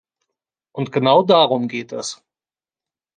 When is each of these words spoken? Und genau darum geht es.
Und 0.71 0.91
genau 0.91 1.21
darum 1.21 1.67
geht 1.67 1.91
es. 1.91 2.23